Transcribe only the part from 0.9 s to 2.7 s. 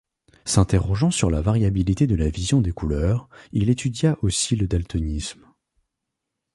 sur la variabilité de la vision